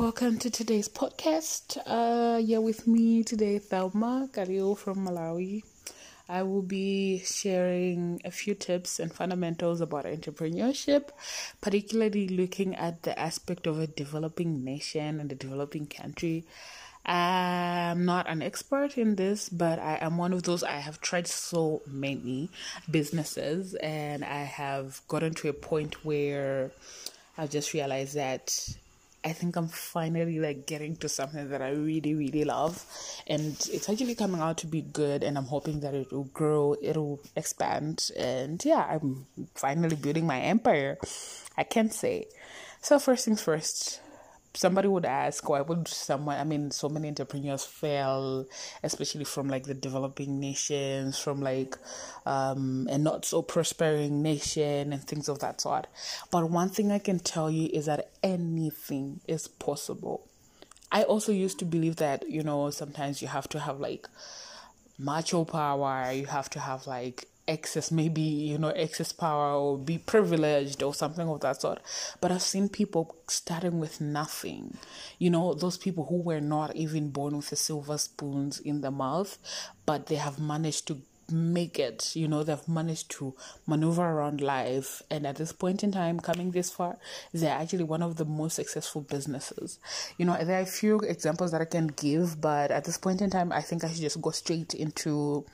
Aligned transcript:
welcome 0.00 0.38
to 0.38 0.48
today's 0.48 0.88
podcast. 0.88 1.76
Uh, 1.84 2.38
yeah, 2.38 2.56
with 2.56 2.86
me 2.86 3.22
today, 3.22 3.58
Thelma 3.58 4.30
Kalio 4.32 4.74
from 4.74 5.06
Malawi. 5.06 5.62
I 6.26 6.42
will 6.42 6.62
be 6.62 7.18
sharing 7.18 8.18
a 8.24 8.30
few 8.30 8.54
tips 8.54 8.98
and 8.98 9.12
fundamentals 9.12 9.82
about 9.82 10.06
entrepreneurship, 10.06 11.10
particularly 11.60 12.28
looking 12.28 12.74
at 12.76 13.02
the 13.02 13.12
aspect 13.18 13.66
of 13.66 13.78
a 13.78 13.86
developing 13.86 14.64
nation 14.64 15.20
and 15.20 15.30
a 15.30 15.34
developing 15.34 15.84
country. 15.84 16.46
I'm 17.04 18.06
not 18.06 18.26
an 18.26 18.40
expert 18.40 18.96
in 18.96 19.16
this, 19.16 19.50
but 19.50 19.78
I 19.78 19.98
am 20.00 20.16
one 20.16 20.32
of 20.32 20.44
those. 20.44 20.62
I 20.62 20.80
have 20.80 21.02
tried 21.02 21.26
so 21.26 21.82
many 21.86 22.48
businesses, 22.90 23.74
and 23.74 24.24
I 24.24 24.44
have 24.44 25.02
gotten 25.08 25.34
to 25.34 25.50
a 25.50 25.52
point 25.52 26.06
where 26.06 26.70
I've 27.36 27.50
just 27.50 27.74
realized 27.74 28.14
that 28.14 28.56
I 29.22 29.32
think 29.32 29.56
I'm 29.56 29.68
finally 29.68 30.38
like 30.40 30.66
getting 30.66 30.96
to 30.96 31.08
something 31.08 31.50
that 31.50 31.60
I 31.60 31.70
really, 31.70 32.14
really 32.14 32.44
love. 32.44 32.84
And 33.26 33.52
it's 33.70 33.88
actually 33.88 34.14
coming 34.14 34.40
out 34.40 34.58
to 34.58 34.66
be 34.66 34.80
good. 34.80 35.22
And 35.22 35.36
I'm 35.36 35.44
hoping 35.44 35.80
that 35.80 35.94
it 35.94 36.10
will 36.10 36.30
grow, 36.32 36.76
it'll 36.80 37.20
expand. 37.36 38.10
And 38.16 38.64
yeah, 38.64 38.86
I'm 38.88 39.26
finally 39.54 39.96
building 39.96 40.26
my 40.26 40.40
empire. 40.40 40.98
I 41.56 41.64
can 41.64 41.90
say. 41.90 42.28
So, 42.80 42.98
first 42.98 43.26
things 43.26 43.42
first, 43.42 44.00
somebody 44.54 44.88
would 44.88 45.04
ask 45.04 45.48
why 45.48 45.60
would 45.60 45.86
someone 45.86 46.38
i 46.38 46.44
mean 46.44 46.70
so 46.72 46.88
many 46.88 47.06
entrepreneurs 47.06 47.64
fail 47.64 48.44
especially 48.82 49.24
from 49.24 49.48
like 49.48 49.64
the 49.64 49.74
developing 49.74 50.40
nations 50.40 51.18
from 51.18 51.40
like 51.40 51.76
um 52.26 52.88
a 52.90 52.98
not 52.98 53.24
so 53.24 53.42
prospering 53.42 54.22
nation 54.22 54.92
and 54.92 55.04
things 55.04 55.28
of 55.28 55.38
that 55.40 55.60
sort. 55.60 55.86
But 56.30 56.50
one 56.50 56.68
thing 56.68 56.90
i 56.90 56.98
can 56.98 57.18
tell 57.18 57.50
you 57.50 57.68
is 57.72 57.86
that 57.86 58.10
anything 58.22 59.20
is 59.26 59.48
possible. 59.48 60.26
I 60.92 61.04
also 61.04 61.30
used 61.30 61.58
to 61.60 61.64
believe 61.64 61.96
that 61.96 62.28
you 62.28 62.42
know 62.42 62.70
sometimes 62.70 63.22
you 63.22 63.28
have 63.28 63.48
to 63.50 63.60
have 63.60 63.78
like 63.78 64.08
macho 64.98 65.44
power 65.44 66.12
you 66.12 66.26
have 66.26 66.50
to 66.50 66.60
have 66.60 66.86
like 66.86 67.26
excess, 67.50 67.90
maybe, 67.90 68.22
you 68.22 68.58
know, 68.58 68.68
excess 68.68 69.12
power 69.12 69.54
or 69.54 69.76
be 69.76 69.98
privileged 69.98 70.82
or 70.82 70.94
something 70.94 71.28
of 71.28 71.40
that 71.40 71.60
sort. 71.60 71.80
But 72.20 72.30
I've 72.30 72.42
seen 72.42 72.68
people 72.68 73.16
starting 73.28 73.80
with 73.80 74.00
nothing. 74.00 74.76
You 75.18 75.30
know, 75.30 75.54
those 75.54 75.76
people 75.76 76.06
who 76.06 76.22
were 76.22 76.40
not 76.40 76.76
even 76.76 77.10
born 77.10 77.36
with 77.36 77.50
a 77.52 77.56
silver 77.56 77.98
spoons 77.98 78.60
in 78.60 78.80
the 78.80 78.90
mouth, 78.90 79.36
but 79.84 80.06
they 80.06 80.16
have 80.16 80.38
managed 80.38 80.86
to 80.88 81.02
make 81.32 81.78
it 81.78 82.14
you 82.16 82.26
know 82.26 82.42
they've 82.42 82.68
managed 82.68 83.08
to 83.08 83.34
maneuver 83.66 84.02
around 84.02 84.40
life 84.40 85.00
and 85.10 85.24
at 85.24 85.36
this 85.36 85.52
point 85.52 85.84
in 85.84 85.92
time 85.92 86.18
coming 86.18 86.50
this 86.50 86.70
far 86.70 86.98
they're 87.32 87.56
actually 87.56 87.84
one 87.84 88.02
of 88.02 88.16
the 88.16 88.24
most 88.24 88.56
successful 88.56 89.00
businesses 89.02 89.78
you 90.18 90.24
know 90.24 90.36
there 90.44 90.58
are 90.58 90.62
a 90.62 90.66
few 90.66 90.98
examples 91.00 91.52
that 91.52 91.60
i 91.60 91.64
can 91.64 91.86
give 91.86 92.40
but 92.40 92.72
at 92.72 92.84
this 92.84 92.98
point 92.98 93.20
in 93.20 93.30
time 93.30 93.52
i 93.52 93.60
think 93.60 93.84
i 93.84 93.88
should 93.88 94.00
just 94.00 94.20
go 94.20 94.30
straight 94.30 94.74
into 94.74 95.46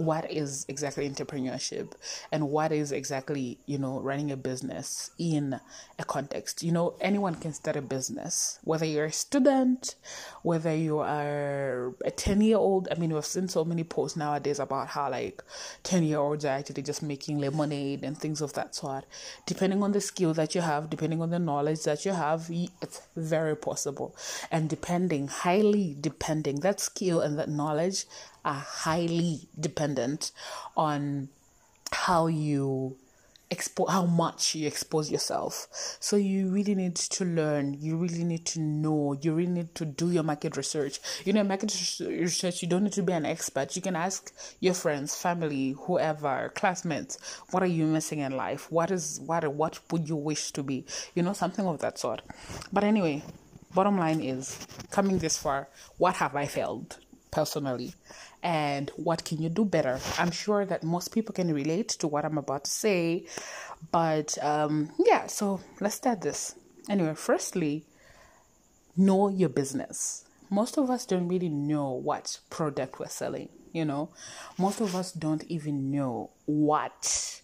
what 0.00 0.30
is 0.30 0.64
exactly 0.68 1.08
entrepreneurship 1.08 1.92
and 2.32 2.48
what 2.48 2.72
is 2.72 2.90
exactly 2.90 3.58
you 3.66 3.78
know 3.78 4.00
running 4.00 4.30
a 4.30 4.36
business 4.36 5.10
in 5.18 5.60
a 5.98 6.04
context? 6.04 6.62
You 6.62 6.72
know 6.72 6.94
anyone 7.00 7.34
can 7.34 7.52
start 7.52 7.76
a 7.76 7.82
business 7.82 8.58
whether 8.64 8.86
you're 8.86 9.06
a 9.06 9.12
student 9.12 9.94
whether 10.42 10.74
you 10.74 10.98
are 10.98 11.92
a 12.04 12.10
10 12.10 12.40
year 12.40 12.56
old 12.56 12.88
i 12.90 12.94
mean 12.94 13.12
we've 13.12 13.24
seen 13.24 13.48
so 13.48 13.64
many 13.64 13.84
posts 13.84 14.16
nowadays 14.16 14.58
about 14.58 14.88
how 14.88 15.10
like 15.10 15.42
10 15.82 16.02
year 16.04 16.18
olds 16.18 16.44
are 16.44 16.56
actually 16.58 16.82
just 16.82 17.02
making 17.02 17.38
lemonade 17.38 18.02
and 18.02 18.16
things 18.16 18.40
of 18.40 18.52
that 18.54 18.74
sort. 18.74 19.04
Depending 19.46 19.82
on 19.82 19.92
the 19.92 20.00
skill 20.00 20.32
that 20.34 20.54
you 20.54 20.60
have 20.60 20.88
depending 20.88 21.20
on 21.20 21.30
the 21.30 21.38
knowledge 21.38 21.82
that 21.84 22.04
you 22.04 22.12
have 22.12 22.50
it's 22.50 23.02
very 23.16 23.56
possible. 23.56 24.14
And 24.50 24.68
depending 24.68 25.28
highly 25.28 25.96
depending 26.00 26.60
that 26.60 26.80
skill 26.80 27.20
and 27.20 27.38
that 27.38 27.48
knowledge 27.48 28.06
are 28.44 28.54
highly 28.54 29.48
dependent 29.58 30.32
on 30.76 31.28
how 31.92 32.26
you 32.26 32.96
expose 33.50 33.90
how 33.90 34.06
much 34.06 34.54
you 34.54 34.66
expose 34.66 35.10
yourself. 35.10 35.66
So 35.98 36.16
you 36.16 36.48
really 36.48 36.74
need 36.74 36.94
to 36.96 37.24
learn. 37.24 37.74
You 37.80 37.96
really 37.96 38.22
need 38.22 38.46
to 38.46 38.60
know. 38.60 39.18
You 39.20 39.34
really 39.34 39.50
need 39.50 39.74
to 39.74 39.84
do 39.84 40.12
your 40.12 40.22
market 40.22 40.56
research. 40.56 41.00
You 41.24 41.32
know 41.32 41.42
market 41.42 41.74
research 42.00 42.62
you 42.62 42.68
don't 42.68 42.84
need 42.84 42.92
to 42.92 43.02
be 43.02 43.12
an 43.12 43.26
expert. 43.26 43.74
You 43.74 43.82
can 43.82 43.96
ask 43.96 44.32
your 44.60 44.74
friends 44.74 45.16
family 45.16 45.72
whoever 45.72 46.52
classmates 46.54 47.18
what 47.50 47.62
are 47.62 47.66
you 47.66 47.86
missing 47.86 48.20
in 48.20 48.36
life? 48.36 48.70
What 48.70 48.90
is 48.90 49.20
what 49.26 49.46
what 49.52 49.80
would 49.90 50.08
you 50.08 50.16
wish 50.16 50.52
to 50.52 50.62
be? 50.62 50.86
You 51.14 51.22
know 51.22 51.32
something 51.32 51.66
of 51.66 51.80
that 51.80 51.98
sort. 51.98 52.22
But 52.72 52.84
anyway 52.84 53.22
bottom 53.74 53.96
line 53.96 54.20
is 54.20 54.66
coming 54.90 55.18
this 55.18 55.36
far 55.38 55.68
what 55.96 56.16
have 56.16 56.34
i 56.34 56.44
failed 56.44 56.98
personally 57.30 57.94
and 58.42 58.90
what 58.96 59.24
can 59.24 59.42
you 59.42 59.48
do 59.48 59.64
better? 59.64 60.00
I'm 60.18 60.30
sure 60.30 60.64
that 60.64 60.82
most 60.82 61.12
people 61.12 61.34
can 61.34 61.52
relate 61.52 61.88
to 61.88 62.08
what 62.08 62.24
i'm 62.24 62.38
about 62.38 62.64
to 62.64 62.70
say 62.70 63.26
but 63.92 64.42
um, 64.42 64.90
yeah 64.98 65.26
so 65.26 65.60
let's 65.80 65.96
start 65.96 66.20
this. 66.20 66.54
Anyway 66.88 67.14
firstly 67.14 67.84
know 68.96 69.28
your 69.28 69.48
business. 69.48 70.24
Most 70.50 70.78
of 70.78 70.90
us 70.90 71.06
don't 71.06 71.28
really 71.28 71.48
know 71.48 71.90
what 71.92 72.38
product 72.50 72.98
we're 72.98 73.08
selling 73.08 73.48
you 73.72 73.84
know? 73.84 74.10
Most 74.58 74.80
of 74.80 74.94
us 74.94 75.12
don't 75.12 75.44
even 75.44 75.90
know 75.90 76.30
what 76.46 77.40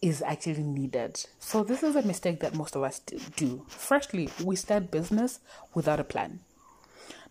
is 0.00 0.22
actually 0.22 0.62
needed. 0.62 1.24
So 1.38 1.64
this 1.64 1.82
is 1.82 1.96
a 1.96 2.02
mistake 2.02 2.40
that 2.40 2.54
most 2.54 2.76
of 2.76 2.82
us 2.82 3.00
do. 3.36 3.64
Firstly 3.68 4.28
we 4.42 4.56
start 4.56 4.90
business 4.90 5.40
without 5.72 6.00
a 6.00 6.04
plan 6.04 6.40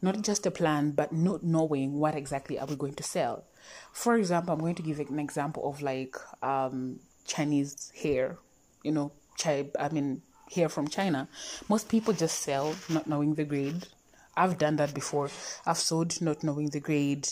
not 0.04 0.22
just 0.22 0.46
a 0.46 0.52
plan, 0.52 0.92
but 0.92 1.14
not 1.14 1.44
knowing 1.44 1.94
what 1.94 2.14
exactly 2.14 2.60
are 2.60 2.68
we 2.68 2.76
going 2.76 2.94
to 2.96 3.04
sell. 3.04 3.46
For 3.94 4.18
example, 4.18 4.54
I'm 4.54 4.60
going 4.60 4.76
to 4.76 4.84
give 4.84 5.00
an 5.00 5.18
example 5.18 5.68
of 5.68 5.82
like 5.82 6.18
um, 6.44 7.00
Chinese 7.26 7.92
hair, 7.96 8.38
you 8.84 8.92
know, 8.92 9.14
I 9.46 9.90
mean, 9.92 10.22
hair 10.54 10.70
from 10.70 10.90
China. 10.90 11.28
Most 11.70 11.88
people 11.90 12.14
just 12.14 12.40
sell 12.40 12.76
not 12.90 13.08
knowing 13.08 13.36
the 13.36 13.46
grade. 13.46 13.88
I've 14.36 14.58
done 14.58 14.76
that 14.76 14.94
before. 14.94 15.30
I've 15.66 15.78
sold 15.78 16.22
not 16.22 16.44
knowing 16.44 16.70
the 16.70 16.80
grade, 16.80 17.30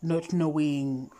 not 0.00 0.32
knowing 0.32 1.10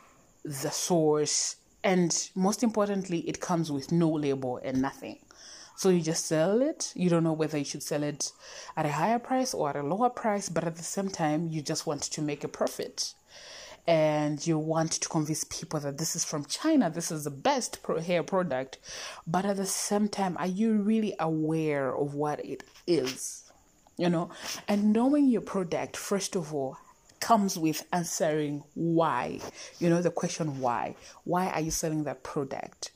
the 0.45 0.71
source, 0.71 1.57
and 1.83 2.31
most 2.35 2.63
importantly, 2.63 3.21
it 3.29 3.41
comes 3.41 3.71
with 3.71 3.93
no 3.93 4.11
label 4.11 4.61
and 4.63 4.81
nothing. 4.81 5.19
So 5.77 5.89
you 5.89 6.01
just 6.01 6.27
sell 6.27 6.63
it. 6.63 6.93
You 6.95 7.11
don't 7.11 7.25
know 7.25 7.33
whether 7.33 7.59
you 7.59 7.65
should 7.65 7.83
sell 7.83 8.03
it 8.03 8.33
at 8.77 8.87
a 8.87 8.93
higher 8.93 9.19
price 9.19 9.55
or 9.55 9.71
at 9.71 9.77
a 9.77 9.83
lower 9.83 10.11
price, 10.11 10.49
but 10.49 10.65
at 10.65 10.77
the 10.77 10.85
same 10.85 11.09
time, 11.09 11.49
you 11.49 11.63
just 11.63 11.87
want 11.87 12.03
to 12.03 12.23
make 12.23 12.45
a 12.45 12.49
profit. 12.49 13.15
And 13.87 14.45
you 14.47 14.59
want 14.59 14.93
to 14.93 15.09
convince 15.09 15.45
people 15.45 15.79
that 15.81 15.99
this 15.99 16.17
is 16.17 16.25
from 16.25 16.47
China, 16.47 16.89
this 16.89 17.11
is 17.11 17.25
the 17.25 17.31
best 17.31 17.81
hair 18.07 18.23
product. 18.23 18.79
But 19.27 19.45
at 19.45 19.57
the 19.57 19.67
same 19.67 20.09
time, 20.09 20.37
are 20.39 20.47
you 20.47 20.75
really 20.77 21.15
aware 21.19 21.95
of 21.95 22.15
what 22.15 22.43
it 22.45 22.65
is? 22.87 23.53
You 23.99 24.09
know, 24.09 24.31
and 24.67 24.93
knowing 24.93 25.29
your 25.29 25.43
product, 25.43 25.97
first 25.97 26.35
of 26.35 26.55
all, 26.55 26.79
comes 27.21 27.59
with 27.59 27.87
answering 27.93 28.63
why. 28.75 29.41
You 29.79 29.91
know, 29.91 30.03
the 30.03 30.11
question 30.11 30.61
why. 30.61 30.97
Why 31.25 31.49
are 31.51 31.61
you 31.61 31.71
selling 31.71 32.05
that 32.05 32.23
product? 32.23 32.91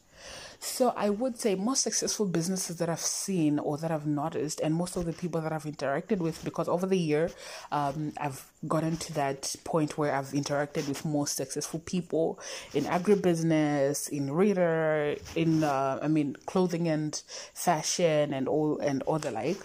So 0.60 0.92
I 0.96 1.10
would 1.10 1.38
say 1.38 1.54
most 1.54 1.82
successful 1.82 2.26
businesses 2.26 2.76
that 2.78 2.88
I've 2.88 3.00
seen 3.00 3.58
or 3.60 3.78
that 3.78 3.92
I've 3.92 4.06
noticed, 4.06 4.60
and 4.60 4.74
most 4.74 4.96
of 4.96 5.04
the 5.04 5.12
people 5.12 5.41
that 5.41 5.52
I've 5.52 5.64
interacted 5.64 6.19
with, 6.19 6.42
because 6.44 6.69
over 6.69 6.86
the 6.86 6.98
year 6.98 7.30
um, 7.70 8.12
I've 8.19 8.44
gotten 8.66 8.96
to 8.96 9.12
that 9.14 9.54
point 9.62 9.96
where 9.96 10.12
I've 10.12 10.30
interacted 10.30 10.88
with 10.88 11.04
most 11.04 11.36
successful 11.36 11.80
people 11.80 12.41
in 12.74 12.84
agribusiness, 12.84 14.08
in 14.08 14.32
reader, 14.32 15.14
in 15.36 15.62
uh, 15.62 16.00
I 16.02 16.08
mean 16.08 16.36
clothing 16.46 16.88
and 16.88 17.14
fashion 17.54 18.34
and 18.34 18.49
all 18.49 18.78
and 18.81 19.02
all 19.05 19.19
the 19.20 19.31
like. 19.31 19.58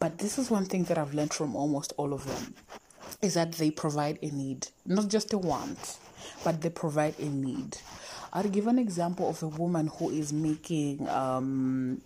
But 0.00 0.18
this 0.18 0.38
is 0.38 0.50
one 0.50 0.64
thing 0.64 0.84
that 0.84 0.98
I've 0.98 1.14
learned 1.14 1.32
from 1.32 1.54
almost 1.54 1.92
all 1.96 2.12
of 2.12 2.26
them 2.26 2.54
is 3.22 3.34
that 3.34 3.52
they 3.52 3.70
provide 3.70 4.18
a 4.22 4.26
need, 4.30 4.68
not 4.86 5.08
just 5.08 5.32
a 5.32 5.38
want, 5.38 5.98
but 6.44 6.60
they 6.60 6.70
provide 6.70 7.18
a 7.18 7.24
need. 7.28 7.76
I'll 8.32 8.44
give 8.44 8.66
an 8.66 8.78
example 8.78 9.28
of 9.28 9.42
a 9.42 9.48
woman 9.48 9.88
who 9.88 10.10
is 10.10 10.32
making 10.32 11.08
um, 11.08 12.00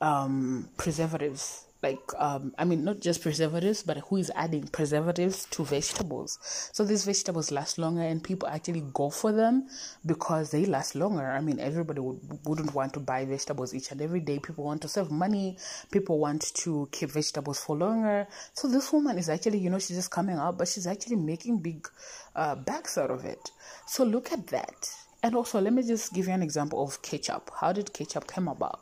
um, 0.00 0.68
preservatives 0.76 1.64
like 1.82 2.00
um 2.16 2.52
i 2.58 2.64
mean 2.64 2.82
not 2.82 2.98
just 3.00 3.22
preservatives 3.22 3.84
but 3.84 3.98
who 3.98 4.16
is 4.16 4.32
adding 4.34 4.66
preservatives 4.68 5.46
to 5.50 5.64
vegetables? 5.64 6.38
So 6.72 6.84
these 6.84 7.04
vegetables 7.04 7.50
last 7.50 7.78
longer 7.78 8.02
and 8.02 8.22
people 8.22 8.48
actually 8.48 8.82
go 8.92 9.10
for 9.10 9.32
them 9.32 9.68
because 10.06 10.50
they 10.50 10.64
last 10.66 10.94
longer. 10.94 11.26
I 11.26 11.40
mean 11.40 11.58
everybody 11.58 12.00
would, 12.00 12.20
wouldn't 12.44 12.74
want 12.74 12.94
to 12.94 13.00
buy 13.00 13.24
vegetables 13.24 13.74
each 13.74 13.90
and 13.92 14.00
every 14.00 14.20
day. 14.20 14.38
People 14.38 14.64
want 14.64 14.82
to 14.82 14.88
save 14.88 15.10
money. 15.10 15.58
People 15.90 16.18
want 16.18 16.54
to 16.54 16.88
keep 16.92 17.10
vegetables 17.10 17.60
for 17.60 17.76
longer. 17.76 18.26
So 18.52 18.68
this 18.68 18.92
woman 18.92 19.18
is 19.18 19.28
actually 19.28 19.58
you 19.58 19.70
know 19.70 19.78
she's 19.78 19.96
just 19.96 20.10
coming 20.10 20.36
out 20.36 20.58
but 20.58 20.68
she's 20.68 20.86
actually 20.86 21.16
making 21.16 21.58
big 21.58 21.88
uh, 22.34 22.54
bags 22.54 22.98
out 22.98 23.10
of 23.10 23.24
it. 23.24 23.50
So 23.86 24.04
look 24.04 24.32
at 24.32 24.46
that. 24.48 24.90
And 25.22 25.34
also 25.34 25.60
let 25.60 25.72
me 25.72 25.82
just 25.82 26.12
give 26.12 26.28
you 26.28 26.32
an 26.32 26.42
example 26.42 26.82
of 26.82 27.02
ketchup. 27.02 27.50
How 27.60 27.72
did 27.72 27.92
ketchup 27.92 28.26
come 28.26 28.46
about 28.48 28.80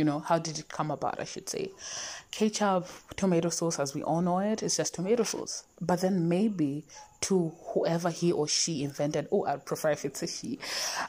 You 0.00 0.04
know, 0.04 0.20
how 0.20 0.38
did 0.38 0.58
it 0.58 0.70
come 0.70 0.90
about, 0.90 1.20
I 1.20 1.24
should 1.24 1.50
say? 1.50 1.72
Ketchup, 2.30 2.88
tomato 3.16 3.50
sauce, 3.50 3.78
as 3.78 3.94
we 3.94 4.02
all 4.02 4.22
know 4.22 4.38
it, 4.38 4.62
is 4.62 4.78
just 4.78 4.94
tomato 4.94 5.24
sauce. 5.24 5.64
But 5.78 6.00
then 6.00 6.26
maybe 6.26 6.86
to 7.20 7.52
whoever 7.74 8.08
he 8.08 8.32
or 8.32 8.48
she 8.48 8.82
invented. 8.82 9.28
Oh, 9.30 9.44
I'd 9.44 9.66
prefer 9.66 9.90
if 9.90 10.06
it's 10.06 10.22
a 10.22 10.26
she. 10.26 10.58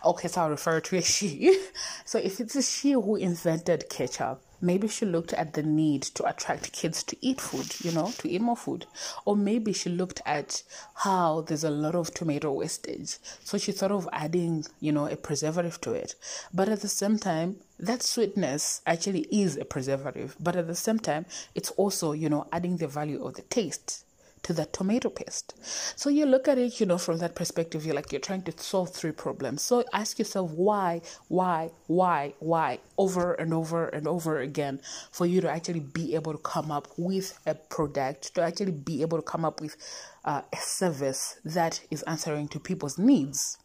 Okay, 0.03 0.27
so 0.27 0.41
I'll 0.41 0.49
refer 0.49 0.81
to 0.81 0.97
a 0.97 1.01
she. 1.01 1.57
so 2.03 2.19
if 2.19 2.41
it's 2.41 2.57
a 2.57 2.61
she 2.61 2.91
who 2.91 3.15
invented 3.15 3.89
ketchup, 3.89 4.41
maybe 4.59 4.87
she 4.87 5.05
looked 5.05 5.33
at 5.33 5.53
the 5.53 5.63
need 5.63 6.01
to 6.03 6.25
attract 6.25 6.71
kids 6.73 7.01
to 7.03 7.17
eat 7.21 7.41
food, 7.41 7.73
you 7.83 7.91
know, 7.91 8.11
to 8.17 8.29
eat 8.29 8.41
more 8.41 8.57
food. 8.57 8.85
Or 9.25 9.35
maybe 9.35 9.73
she 9.73 9.89
looked 9.89 10.21
at 10.25 10.63
how 10.95 11.41
there's 11.41 11.63
a 11.63 11.69
lot 11.69 11.95
of 11.95 12.13
tomato 12.13 12.51
wastage. 12.51 13.17
So 13.43 13.57
she 13.57 13.71
thought 13.71 13.91
of 13.91 14.09
adding, 14.11 14.65
you 14.79 14.91
know, 14.91 15.07
a 15.07 15.15
preservative 15.15 15.79
to 15.81 15.93
it. 15.93 16.15
But 16.53 16.69
at 16.69 16.81
the 16.81 16.89
same 16.89 17.17
time, 17.17 17.57
that 17.81 18.03
sweetness 18.03 18.81
actually 18.85 19.27
is 19.31 19.57
a 19.57 19.65
preservative. 19.65 20.35
But 20.39 20.55
at 20.55 20.67
the 20.67 20.75
same 20.75 20.99
time, 20.99 21.25
it's 21.55 21.71
also, 21.71 22.13
you 22.13 22.29
know, 22.29 22.47
adding 22.51 22.77
the 22.77 22.87
value 22.87 23.23
of 23.25 23.33
the 23.33 23.41
taste 23.43 24.05
to 24.43 24.53
that 24.53 24.73
tomato 24.73 25.09
paste. 25.09 25.53
So 25.95 26.09
you 26.09 26.25
look 26.25 26.47
at 26.47 26.57
it, 26.57 26.79
you 26.79 26.85
know, 26.85 26.97
from 26.97 27.19
that 27.19 27.35
perspective, 27.35 27.85
you're 27.85 27.95
like, 27.95 28.11
you're 28.11 28.21
trying 28.21 28.41
to 28.43 28.53
solve 28.57 28.89
three 28.91 29.11
problems. 29.11 29.61
So 29.61 29.83
ask 29.93 30.17
yourself 30.17 30.51
why, 30.51 31.01
why, 31.27 31.71
why, 31.87 32.33
why, 32.39 32.79
over 32.97 33.33
and 33.33 33.53
over 33.53 33.87
and 33.89 34.07
over 34.07 34.39
again 34.39 34.79
for 35.11 35.25
you 35.25 35.41
to 35.41 35.49
actually 35.49 35.81
be 35.81 36.15
able 36.15 36.31
to 36.31 36.39
come 36.39 36.71
up 36.71 36.87
with 36.97 37.37
a 37.45 37.55
product, 37.55 38.33
to 38.35 38.41
actually 38.41 38.71
be 38.71 39.01
able 39.01 39.17
to 39.17 39.23
come 39.23 39.45
up 39.45 39.61
with 39.61 39.77
uh, 40.25 40.41
a 40.51 40.57
service 40.57 41.39
that 41.45 41.81
is 41.91 42.01
answering 42.03 42.47
to 42.47 42.59
people's 42.59 42.97
needs 42.97 43.57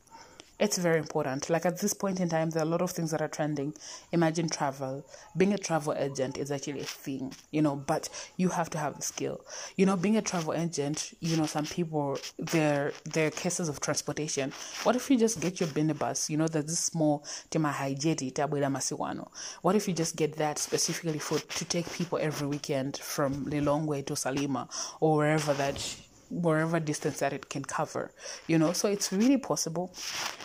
it's 0.59 0.79
very 0.79 0.99
important. 0.99 1.51
Like 1.51 1.67
at 1.67 1.81
this 1.81 1.93
point 1.93 2.21
in 2.21 2.29
time, 2.29 2.51
there 2.51 2.63
are 2.63 2.67
a 2.67 2.69
lot 2.69 2.81
of 2.81 2.91
things 2.91 3.11
that 3.11 3.21
are 3.21 3.29
trending. 3.29 3.75
Imagine 4.13 4.49
travel. 4.49 5.05
Being 5.37 5.53
a 5.53 5.59
travel 5.59 5.95
agent 5.95 6.39
is 6.39 6.51
actually 6.51 6.81
a 6.81 6.85
thing, 6.85 7.35
you 7.51 7.61
know, 7.61 7.77
but 7.77 8.09
you 8.37 8.49
have 8.49 8.71
to 8.71 8.79
have 8.79 8.97
the 8.97 9.03
skill. 9.03 9.41
You 9.77 9.87
know, 9.87 9.97
being 9.97 10.17
a 10.17 10.23
travel 10.23 10.55
agent, 10.55 11.13
you 11.21 11.37
know, 11.37 11.47
some 11.47 11.67
people, 11.67 12.19
there 12.39 12.93
are 13.17 13.31
cases 13.31 13.69
of 13.69 13.81
transportation. 13.81 14.53
What 14.85 14.97
if 14.97 15.11
you 15.11 15.19
just 15.19 15.41
get 15.41 15.61
your 15.61 15.69
bus? 15.95 16.31
You 16.31 16.39
know, 16.39 16.49
there's 16.49 16.67
this 16.67 16.81
small 16.81 17.25
Tima 17.51 17.73
Haijeti, 17.73 18.33
Tabuela 18.33 18.69
Masiwano. 18.69 19.29
What 19.63 19.77
if 19.77 19.87
you 19.89 19.95
just 19.95 20.17
get 20.17 20.37
that 20.37 20.59
specifically 20.59 21.19
for 21.19 21.39
to 21.39 21.65
take 21.67 21.91
people 21.93 22.19
every 22.21 22.47
weekend 22.47 22.97
from 22.97 23.47
Lilongwe 23.47 24.07
to 24.07 24.15
Salima 24.15 24.69
or 25.01 25.19
wherever 25.19 25.53
that 25.55 25.97
wherever 26.31 26.81
distance 26.81 27.21
that 27.21 27.33
it 27.33 27.49
can 27.49 27.65
cover 27.65 28.11
you 28.47 28.59
know? 28.59 28.73
So 28.73 28.89
it's 28.89 29.13
really 29.13 29.37
possible. 29.37 29.93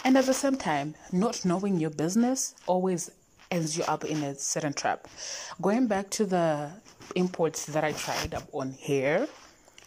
And 0.05 0.17
at 0.17 0.25
the 0.25 0.33
same 0.33 0.55
time 0.55 0.95
not 1.11 1.43
knowing 1.45 1.79
your 1.79 1.89
business 1.89 2.55
always 2.67 3.11
ends 3.49 3.77
you 3.77 3.83
up 3.85 4.05
in 4.05 4.23
a 4.23 4.35
certain 4.35 4.73
trap. 4.73 5.07
Going 5.61 5.87
back 5.87 6.09
to 6.11 6.25
the 6.25 6.71
imports 7.15 7.65
that 7.65 7.83
i 7.83 7.91
tried 7.91 8.33
up 8.33 8.47
on 8.53 8.71
here 8.71 9.27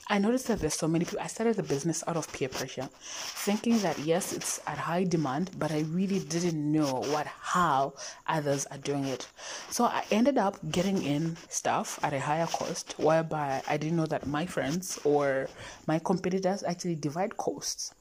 I 0.09 0.19
noticed 0.19 0.49
that 0.49 0.61
there's 0.61 0.75
so 0.75 0.87
many 0.87 1.05
people. 1.07 1.21
I 1.21 1.29
started 1.29 1.57
the 1.57 1.63
business 1.63 2.05
out 2.07 2.17
of 2.17 2.31
peer 2.33 2.49
pressure, 2.49 2.89
thinking 2.93 3.79
that 3.79 3.99
yes, 3.99 4.33
it's 4.35 4.61
at 4.67 4.77
high 4.77 5.05
demand, 5.05 5.53
but 5.59 5.73
I 5.73 5.81
really 5.89 6.19
didn't 6.19 6.73
know 6.73 7.01
what 7.13 7.27
how 7.27 7.95
others 8.27 8.67
are 8.67 8.79
doing 8.79 9.05
it. 9.05 9.27
So 9.71 9.85
I 9.85 10.05
ended 10.11 10.37
up 10.37 10.59
getting 10.71 11.03
in 11.03 11.37
stuff 11.49 11.99
at 12.03 12.13
a 12.13 12.21
higher 12.21 12.47
cost, 12.47 12.95
whereby 12.99 13.63
I 13.67 13.79
didn't 13.79 13.97
know 13.97 14.07
that 14.07 14.27
my 14.27 14.45
friends 14.45 14.99
or 15.05 15.49
my 15.87 15.99
competitors 15.99 16.63
actually 16.63 16.97
divide 16.97 17.37
costs. 17.39 17.95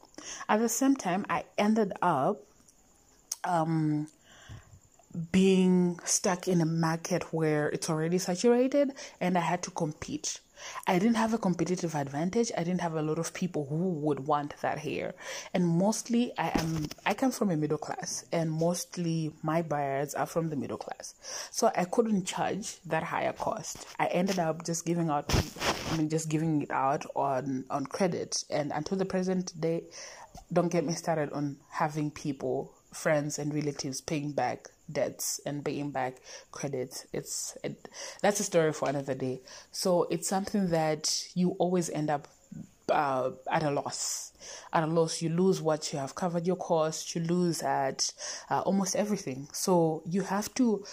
At 0.50 0.60
the 0.60 0.70
same 0.70 0.96
time, 0.96 1.26
I 1.30 1.46
ended 1.58 1.94
up 2.02 2.44
um, 3.46 4.08
being 5.32 6.00
stuck 6.06 6.48
in 6.48 6.62
a 6.62 6.66
market 6.66 7.34
where 7.34 7.70
it's 7.70 7.90
already 7.90 8.18
saturated 8.18 8.92
and 9.20 9.38
I 9.38 9.42
had 9.42 9.64
to 9.64 9.72
compete. 9.72 10.40
I 10.88 11.00
didn't 11.00 11.16
have 11.16 11.34
a 11.34 11.38
competitive 11.38 11.96
advantage. 11.96 12.52
I 12.58 12.64
didn't 12.64 12.82
have 12.82 12.96
a 12.96 13.02
lot 13.02 13.20
of 13.20 13.34
people 13.34 13.66
who 13.66 13.90
would 14.06 14.22
want 14.22 14.56
that 14.62 14.80
hair. 14.80 15.14
And 15.54 15.68
mostly 15.68 16.32
I 16.38 16.50
am 16.60 16.88
I 17.06 17.14
come 17.14 17.32
from 17.32 17.52
a 17.52 17.58
middle 17.58 17.78
class 17.78 18.26
and 18.32 18.52
mostly 18.52 19.32
my 19.42 19.62
buyers 19.62 20.14
are 20.14 20.26
from 20.26 20.50
the 20.50 20.56
middle 20.56 20.78
class. 20.78 21.16
So 21.52 21.72
I 21.76 21.86
couldn't 21.86 22.26
charge 22.26 22.80
that 22.86 23.04
higher 23.04 23.34
cost. 23.34 23.86
I 24.00 24.08
ended 24.08 24.40
up 24.40 24.66
just 24.66 24.86
giving 24.86 25.10
out 25.10 25.34
I 25.92 25.98
mean 25.98 26.10
just 26.10 26.30
giving 26.30 26.62
it 26.62 26.72
out 26.72 27.06
on 27.16 27.66
on 27.70 27.86
credit 27.86 28.44
and 28.50 28.72
until 28.74 28.98
the 28.98 29.06
present 29.06 29.60
day 29.60 29.84
don't 30.52 30.72
get 30.72 30.86
me 30.86 30.94
started 30.94 31.32
on 31.32 31.58
having 31.70 32.10
people 32.12 32.74
friends 32.92 33.40
and 33.40 33.54
relatives 33.54 34.02
paying 34.02 34.32
back 34.32 34.70
debts 34.94 35.40
and 35.46 35.66
paying 35.66 35.92
back 35.92 36.18
credits. 36.52 37.06
It's 37.12 37.58
it, 37.64 37.90
that's 38.22 38.40
a 38.40 38.44
story 38.44 38.74
for 38.74 38.90
another 38.90 39.14
day. 39.16 39.42
So 39.72 40.08
it's 40.10 40.28
something 40.28 40.70
that 40.70 41.28
you 41.36 41.52
always 41.60 41.90
end 41.90 42.10
up 42.10 42.28
uh, 42.90 43.32
at 43.52 43.64
a 43.64 43.72
loss. 43.72 44.34
At 44.72 44.84
a 44.84 44.88
loss, 44.88 45.22
you 45.22 45.30
lose 45.30 45.62
what 45.62 45.92
you 45.94 46.00
have 46.00 46.16
covered 46.16 46.46
your 46.46 46.58
costs. 46.58 47.16
You 47.16 47.22
lose 47.22 47.62
at 47.62 48.14
uh, 48.50 48.62
almost 48.62 48.96
everything. 48.96 49.48
So 49.54 50.04
you 50.06 50.22
have 50.22 50.54
to 50.56 50.84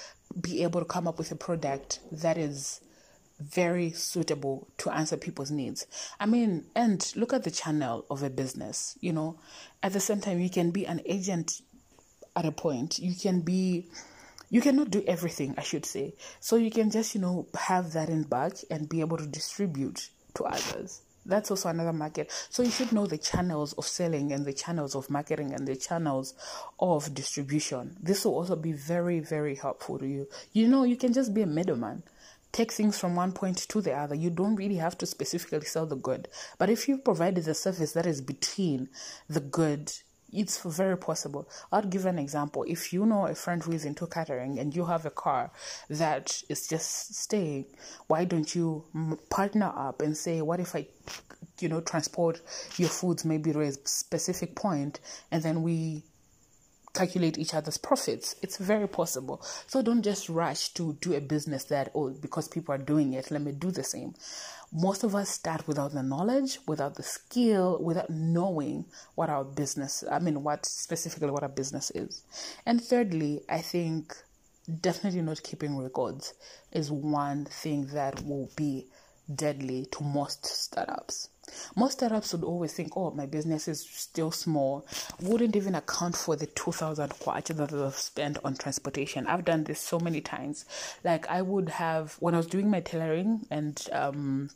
be 0.41 0.63
able 0.63 0.81
to 0.81 0.87
come 0.87 1.09
up 1.09 1.19
with 1.19 1.33
a 1.33 1.37
product 1.37 2.01
that 2.13 2.39
is 2.39 2.81
very 3.41 3.91
suitable 3.91 4.69
to 4.79 4.91
answer 4.91 5.17
people's 5.17 5.51
needs. 5.51 5.87
I 6.21 6.27
mean, 6.27 6.67
and 6.77 7.11
look 7.17 7.33
at 7.33 7.45
the 7.45 7.51
channel 7.51 8.05
of 8.11 8.23
a 8.23 8.31
business. 8.31 8.99
You 9.01 9.13
know, 9.13 9.39
at 9.83 9.93
the 9.93 10.01
same 10.01 10.21
time, 10.21 10.41
you 10.41 10.51
can 10.51 10.71
be 10.71 10.87
an 10.87 11.01
agent 11.07 11.63
at 12.37 12.45
a 12.45 12.53
point. 12.53 12.99
You 12.99 13.15
can 13.15 13.41
be 13.41 13.89
you 14.53 14.61
cannot 14.61 14.91
do 14.91 15.05
everything, 15.07 15.55
I 15.57 15.63
should 15.63 15.87
say. 15.87 16.15
So 16.41 16.57
you 16.57 16.71
can 16.73 16.91
just, 16.91 17.15
you 17.15 17.21
know, 17.21 17.47
have 17.57 17.93
that 17.93 18.09
in 18.09 18.25
back 18.25 18.55
and 18.69 18.89
be 18.89 19.01
able 19.01 19.17
to 19.17 19.27
distribute 19.27 20.11
to 20.35 20.45
others. 20.45 21.03
That's 21.25 21.51
also 21.53 21.69
another 21.69 21.93
market. 21.93 22.33
So 22.51 22.65
you 22.65 22.71
should 22.71 22.91
know 22.93 23.07
the 23.07 23.19
channels 23.19 23.75
of 23.75 23.87
selling 23.87 24.33
and 24.33 24.45
the 24.45 24.53
channels 24.53 24.97
of 24.97 25.09
marketing 25.09 25.53
and 25.53 25.69
the 25.69 25.77
channels 25.77 26.35
of 26.81 27.15
distribution. 27.15 27.97
This 28.03 28.25
will 28.25 28.35
also 28.35 28.57
be 28.57 28.73
very, 28.73 29.21
very 29.21 29.55
helpful 29.55 29.99
to 30.01 30.07
you. 30.07 30.27
You 30.53 30.67
know, 30.67 30.83
you 30.83 30.97
can 30.97 31.13
just 31.13 31.33
be 31.33 31.43
a 31.43 31.47
middleman 31.47 32.03
take 32.53 32.73
things 32.73 32.99
from 32.99 33.15
one 33.15 33.33
point 33.33 33.59
to 33.59 33.81
the 33.81 33.93
other. 33.93 34.15
You 34.15 34.31
don't 34.31 34.57
really 34.57 34.77
have 34.77 34.99
to 34.99 35.07
specifically 35.07 35.67
sell 35.67 35.87
the 35.87 35.97
good. 35.97 36.29
But 36.59 36.71
if 36.71 36.89
you 36.89 36.99
provided 36.99 37.45
the 37.45 37.55
service 37.55 37.93
that 37.93 38.07
is 38.07 38.21
between 38.21 38.89
the 39.29 39.41
good 39.41 39.93
it's 40.33 40.63
very 40.63 40.97
possible. 40.97 41.49
I'll 41.73 41.83
give 41.83 42.07
an 42.07 42.19
example. 42.19 42.65
If 42.69 42.93
you 42.93 43.07
know 43.07 43.27
a 43.27 43.35
friend 43.35 43.63
who 43.63 43.73
is 43.73 43.85
into 43.85 44.07
catering 44.07 44.59
and 44.59 44.75
you 44.75 44.85
have 44.87 45.07
a 45.07 45.11
car 45.11 45.51
that 45.89 46.43
is 46.49 46.67
just 46.69 47.15
staying, 47.15 47.67
why 48.07 48.25
don't 48.25 48.55
you 48.55 48.85
partner 49.31 49.73
up 49.75 50.03
and 50.03 50.17
say, 50.17 50.43
what 50.43 50.61
if 50.61 50.75
I, 50.75 50.87
you 51.61 51.69
know, 51.69 51.81
transport 51.81 52.41
your 52.77 52.89
foods 52.89 53.25
maybe 53.25 53.53
to 53.53 53.61
a 53.61 53.73
specific 53.85 54.55
point 54.55 55.01
and 55.31 55.43
then 55.43 55.63
we 55.63 56.05
calculate 56.95 57.39
each 57.39 57.55
other's 57.55 57.79
profits. 57.79 58.37
It's 58.43 58.57
very 58.59 58.89
possible. 58.89 59.43
So 59.67 59.83
don't 59.83 60.03
just 60.03 60.29
rush 60.29 60.71
to 60.75 60.97
do 61.01 61.15
a 61.15 61.21
business 61.21 61.65
that, 61.65 61.91
oh, 61.95 62.11
because 62.11 62.49
people 62.49 62.75
are 62.75 62.79
doing 62.79 63.13
it, 63.15 63.31
let 63.31 63.43
me 63.43 63.53
do 63.53 63.71
the 63.71 63.85
same 63.85 64.15
most 64.73 65.03
of 65.03 65.15
us 65.15 65.29
start 65.29 65.67
without 65.67 65.93
the 65.93 66.03
knowledge, 66.03 66.59
without 66.67 66.95
the 66.95 67.03
skill, 67.03 67.79
without 67.83 68.09
knowing 68.09 68.85
what 69.15 69.29
our 69.29 69.45
business, 69.45 70.05
I 70.11 70.21
mean, 70.21 70.43
what 70.43 70.65
specifically 70.65 71.31
what 71.31 71.43
our 71.43 71.49
business 71.49 71.91
is. 71.91 72.23
And 72.65 72.83
thirdly, 72.83 73.43
I 73.49 73.63
think 73.63 74.17
definitely 74.81 75.23
not 75.23 75.43
keeping 75.43 75.77
records 75.77 76.35
is 76.73 76.91
one 76.91 77.47
thing 77.47 77.87
that 77.89 78.25
will 78.25 78.51
be 78.55 78.87
deadly 79.33 79.87
to 79.93 80.05
most 80.05 80.47
startups. 80.47 81.29
Most 81.77 81.99
startups 81.99 82.33
would 82.33 82.45
always 82.45 82.73
think, 82.73 82.97
oh, 82.97 83.11
my 83.11 83.27
business 83.27 83.69
is 83.69 83.81
still 83.81 84.31
small, 84.31 84.87
wouldn't 85.21 85.57
even 85.57 85.75
account 85.75 86.17
for 86.17 86.37
the 86.37 86.47
2000 86.47 87.11
kwacha 87.11 87.57
that 87.57 87.73
I've 87.73 87.95
spent 87.95 88.39
on 88.45 88.57
transportation. 88.57 89.27
I've 89.27 89.45
done 89.45 89.65
this 89.65 89.81
so 89.81 89.99
many 89.99 90.21
times. 90.21 90.65
Like, 91.05 91.29
I 91.29 91.43
would 91.43 91.69
have, 91.69 92.17
when 92.21 92.35
I 92.35 92.39
was 92.39 92.47
doing 92.47 92.71
my 92.71 92.81
tailoring 92.81 93.47
and 93.51 93.89
um, 93.93 94.51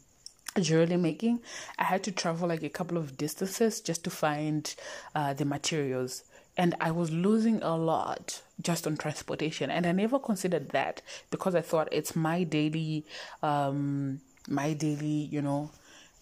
jewelry 0.61 0.97
making, 0.97 1.41
I 1.79 1.85
had 1.85 2.03
to 2.05 2.13
travel 2.13 2.49
like 2.49 2.63
a 2.63 2.69
couple 2.69 2.99
of 2.99 3.17
distances 3.17 3.81
just 3.81 4.05
to 4.05 4.11
find 4.11 4.75
uh, 5.15 5.35
the 5.35 5.45
materials. 5.45 6.25
And 6.57 6.75
I 6.81 6.93
was 6.93 7.11
losing 7.11 7.63
a 7.63 7.77
lot 7.77 8.43
just 8.61 8.87
on 8.87 8.97
transportation. 8.97 9.71
And 9.71 9.87
I 9.87 9.93
never 9.93 10.19
considered 10.19 10.71
that 10.71 11.03
because 11.31 11.55
I 11.55 11.61
thought 11.61 11.89
it's 11.91 12.15
my 12.15 12.45
daily, 12.45 13.05
um, 13.43 14.21
my 14.49 14.73
daily, 14.73 15.29
you 15.31 15.43
know, 15.43 15.71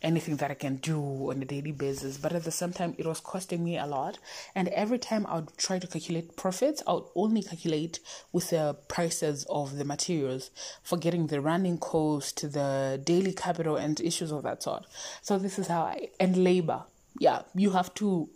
anything 0.03 0.37
that 0.37 0.51
I 0.51 0.55
can 0.55 0.77
do 0.77 1.31
on 1.31 1.43
a 1.43 1.45
daily 1.45 1.73
basis. 1.73 2.17
But 2.17 2.33
at 2.33 2.45
the 2.45 2.51
same 2.51 2.73
time, 2.73 2.95
it 2.99 3.07
was 3.07 3.21
costing 3.21 3.65
me 3.65 3.79
a 3.79 3.87
lot. 3.87 4.19
And 4.55 4.69
every 4.69 4.99
time 4.99 5.27
I 5.27 5.37
would 5.37 5.57
try 5.57 5.79
to 5.79 5.87
calculate 5.87 6.37
profits, 6.37 6.83
I 6.87 6.95
would 6.95 7.05
only 7.15 7.43
calculate 7.43 8.01
with 8.33 8.51
the 8.51 8.77
prices 8.89 9.45
of 9.49 9.77
the 9.77 9.85
materials, 9.85 10.51
forgetting 10.83 11.29
the 11.29 11.41
running 11.41 11.79
cost, 11.79 12.53
the 12.53 13.01
daily 13.03 13.33
capital, 13.33 13.77
and 13.77 14.01
issues 14.01 14.33
of 14.33 14.43
that 14.43 14.63
sort. 14.63 14.85
So 15.23 15.39
this 15.39 15.59
is 15.59 15.69
how 15.69 15.83
I, 15.83 16.09
and 16.21 16.37
labor. 16.37 16.85
Yeah, 17.19 17.43
you 17.55 17.71
have 17.71 17.93
to 17.95 18.29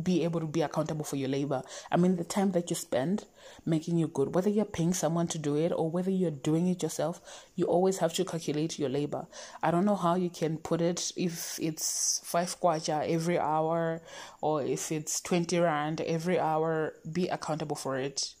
be 0.00 0.24
able 0.24 0.40
to 0.40 0.46
be 0.46 0.62
accountable 0.62 1.04
for 1.04 1.16
your 1.16 1.28
labor. 1.28 1.62
I 1.90 1.96
mean, 1.96 2.16
the 2.16 2.24
time 2.24 2.52
that 2.52 2.70
you 2.70 2.76
spend 2.76 3.24
making 3.64 3.98
you 3.98 4.08
good, 4.08 4.34
whether 4.34 4.50
you're 4.50 4.64
paying 4.64 4.94
someone 4.94 5.26
to 5.28 5.38
do 5.38 5.56
it 5.56 5.72
or 5.72 5.90
whether 5.90 6.10
you're 6.10 6.30
doing 6.30 6.68
it 6.68 6.82
yourself, 6.82 7.20
you 7.56 7.64
always 7.66 7.98
have 7.98 8.14
to 8.14 8.24
calculate 8.24 8.78
your 8.78 8.88
labor. 8.88 9.26
I 9.62 9.70
don't 9.70 9.84
know 9.84 9.96
how 9.96 10.14
you 10.14 10.30
can 10.30 10.58
put 10.58 10.80
it 10.80 11.12
if 11.16 11.58
it's 11.60 12.20
five 12.24 12.58
kwacha 12.60 13.08
every 13.08 13.38
hour 13.38 14.02
or 14.40 14.62
if 14.62 14.92
it's 14.92 15.20
20 15.20 15.58
rand 15.58 16.00
every 16.00 16.38
hour, 16.38 16.94
be 17.10 17.28
accountable 17.28 17.76
for 17.76 17.98
it 17.98 18.34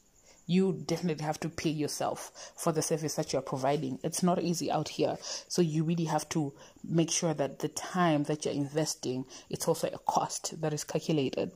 you 0.50 0.72
definitely 0.84 1.24
have 1.24 1.38
to 1.38 1.48
pay 1.48 1.70
yourself 1.70 2.52
for 2.56 2.72
the 2.72 2.82
service 2.82 3.14
that 3.14 3.32
you're 3.32 3.40
providing. 3.40 4.00
It's 4.02 4.20
not 4.24 4.42
easy 4.42 4.68
out 4.68 4.88
here. 4.88 5.16
So 5.46 5.62
you 5.62 5.84
really 5.84 6.06
have 6.06 6.28
to 6.30 6.52
make 6.82 7.08
sure 7.08 7.32
that 7.34 7.60
the 7.60 7.68
time 7.68 8.24
that 8.24 8.44
you're 8.44 8.54
investing, 8.54 9.26
it's 9.48 9.68
also 9.68 9.88
a 9.92 9.98
cost 9.98 10.60
that 10.60 10.74
is 10.74 10.82
calculated. 10.82 11.52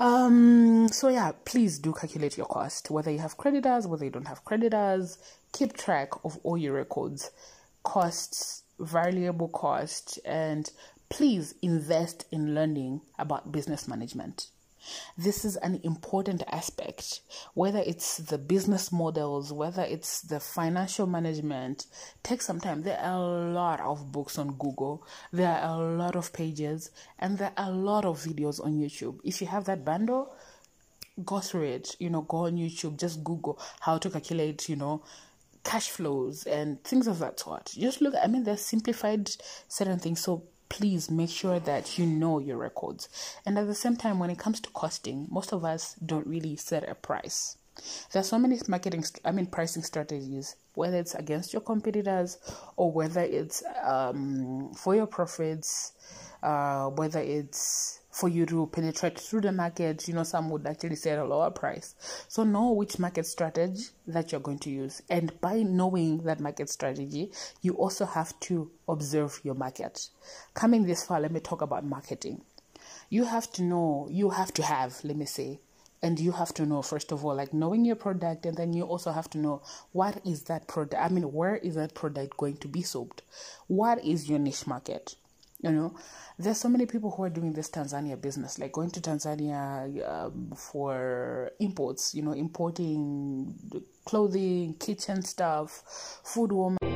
Um, 0.00 0.88
so 0.88 1.08
yeah, 1.08 1.30
please 1.44 1.78
do 1.78 1.92
calculate 1.92 2.36
your 2.36 2.46
cost, 2.46 2.90
whether 2.90 3.12
you 3.12 3.20
have 3.20 3.36
creditors, 3.36 3.86
whether 3.86 4.04
you 4.04 4.10
don't 4.10 4.26
have 4.26 4.44
creditors, 4.44 5.18
keep 5.52 5.76
track 5.76 6.10
of 6.24 6.36
all 6.42 6.58
your 6.58 6.74
records, 6.74 7.30
costs, 7.84 8.64
variable 8.80 9.48
cost, 9.48 10.18
and 10.24 10.68
please 11.10 11.54
invest 11.62 12.26
in 12.32 12.56
learning 12.56 13.02
about 13.20 13.52
business 13.52 13.86
management. 13.86 14.48
This 15.16 15.44
is 15.44 15.56
an 15.56 15.80
important 15.82 16.42
aspect, 16.50 17.20
whether 17.54 17.78
it's 17.78 18.18
the 18.18 18.38
business 18.38 18.92
models, 18.92 19.52
whether 19.52 19.82
it's 19.82 20.22
the 20.22 20.40
financial 20.40 21.06
management. 21.06 21.86
Take 22.22 22.42
some 22.42 22.60
time. 22.60 22.82
There 22.82 22.98
are 22.98 23.16
a 23.16 23.52
lot 23.52 23.80
of 23.80 24.12
books 24.12 24.38
on 24.38 24.54
Google, 24.54 25.06
there 25.32 25.58
are 25.58 25.82
a 25.82 25.96
lot 25.96 26.16
of 26.16 26.32
pages, 26.32 26.90
and 27.18 27.38
there 27.38 27.52
are 27.56 27.68
a 27.68 27.72
lot 27.72 28.04
of 28.04 28.18
videos 28.18 28.64
on 28.64 28.72
YouTube. 28.74 29.20
If 29.24 29.40
you 29.40 29.46
have 29.46 29.64
that 29.64 29.84
bundle, 29.84 30.34
go 31.24 31.40
through 31.40 31.64
it. 31.64 31.96
You 31.98 32.10
know, 32.10 32.22
go 32.22 32.46
on 32.46 32.56
YouTube, 32.56 32.98
just 32.98 33.24
Google 33.24 33.58
how 33.80 33.98
to 33.98 34.10
calculate, 34.10 34.68
you 34.68 34.76
know, 34.76 35.02
cash 35.64 35.90
flows 35.90 36.44
and 36.44 36.82
things 36.84 37.06
of 37.06 37.18
that 37.18 37.40
sort. 37.40 37.66
Just 37.76 38.00
look, 38.00 38.14
I 38.22 38.26
mean, 38.26 38.44
there's 38.44 38.62
simplified 38.62 39.30
certain 39.68 39.98
things. 39.98 40.20
So 40.20 40.44
please 40.68 41.10
make 41.10 41.30
sure 41.30 41.58
that 41.60 41.98
you 41.98 42.06
know 42.06 42.38
your 42.38 42.56
records. 42.56 43.08
And 43.46 43.58
at 43.58 43.66
the 43.66 43.74
same 43.74 43.96
time, 43.96 44.18
when 44.18 44.30
it 44.30 44.38
comes 44.38 44.60
to 44.60 44.70
costing, 44.70 45.26
most 45.30 45.52
of 45.52 45.64
us 45.64 45.94
don't 45.94 46.26
really 46.26 46.56
set 46.56 46.88
a 46.88 46.94
price. 46.94 47.56
There 48.12 48.20
are 48.20 48.24
so 48.24 48.38
many 48.38 48.58
marketing, 48.66 49.04
I 49.24 49.30
mean, 49.30 49.46
pricing 49.46 49.82
strategies, 49.82 50.56
whether 50.74 50.96
it's 50.96 51.14
against 51.14 51.52
your 51.52 51.62
competitors 51.62 52.38
or 52.76 52.90
whether 52.90 53.20
it's 53.20 53.62
um, 53.84 54.72
for 54.74 54.96
your 54.96 55.06
profits, 55.06 55.92
uh, 56.42 56.88
whether 56.88 57.20
it's 57.20 58.00
for 58.18 58.28
you 58.28 58.44
to 58.46 58.66
penetrate 58.66 59.18
through 59.18 59.42
the 59.42 59.52
market. 59.52 60.08
You 60.08 60.14
know, 60.14 60.24
some 60.24 60.50
would 60.50 60.66
actually 60.66 60.96
say 60.96 61.12
at 61.12 61.18
a 61.20 61.24
lower 61.24 61.50
price. 61.50 61.94
So 62.26 62.42
know 62.42 62.72
which 62.72 62.98
market 62.98 63.26
strategy 63.26 63.84
that 64.08 64.32
you're 64.32 64.40
going 64.40 64.58
to 64.60 64.70
use. 64.70 65.02
And 65.08 65.40
by 65.40 65.62
knowing 65.62 66.24
that 66.24 66.40
market 66.40 66.68
strategy, 66.68 67.30
you 67.62 67.74
also 67.74 68.06
have 68.06 68.38
to 68.40 68.70
observe 68.88 69.40
your 69.44 69.54
market. 69.54 70.08
Coming 70.54 70.84
this 70.84 71.04
far, 71.04 71.20
let 71.20 71.30
me 71.30 71.40
talk 71.40 71.62
about 71.62 71.84
marketing. 71.84 72.42
You 73.08 73.24
have 73.24 73.52
to 73.52 73.62
know, 73.62 74.08
you 74.10 74.30
have 74.30 74.52
to 74.54 74.62
have, 74.62 74.98
let 75.04 75.16
me 75.16 75.26
say, 75.26 75.60
and 76.02 76.18
you 76.18 76.32
have 76.32 76.54
to 76.54 76.64
know 76.64 76.80
first 76.80 77.10
of 77.10 77.24
all 77.24 77.34
like 77.34 77.52
knowing 77.52 77.84
your 77.84 77.96
product 77.96 78.46
and 78.46 78.56
then 78.56 78.72
you 78.72 78.84
also 78.84 79.10
have 79.10 79.28
to 79.28 79.36
know 79.36 79.60
what 79.90 80.20
is 80.24 80.44
that 80.44 80.68
product 80.68 80.94
i 81.02 81.08
mean 81.08 81.24
where 81.24 81.56
is 81.56 81.74
that 81.74 81.92
product 81.92 82.36
going 82.36 82.56
to 82.56 82.68
be 82.68 82.82
sold 82.82 83.22
what 83.66 84.04
is 84.04 84.28
your 84.28 84.38
niche 84.38 84.64
market 84.64 85.16
you 85.60 85.70
know, 85.70 85.94
there's 86.38 86.58
so 86.58 86.68
many 86.68 86.86
people 86.86 87.10
who 87.10 87.24
are 87.24 87.30
doing 87.30 87.52
this 87.52 87.68
Tanzania 87.68 88.20
business, 88.20 88.58
like 88.58 88.72
going 88.72 88.90
to 88.92 89.00
Tanzania 89.00 90.08
um, 90.08 90.52
for 90.54 91.50
imports, 91.58 92.14
you 92.14 92.22
know, 92.22 92.32
importing 92.32 93.54
clothing, 94.04 94.74
kitchen 94.78 95.22
stuff, 95.22 96.20
food, 96.24 96.52
woman. 96.52 96.87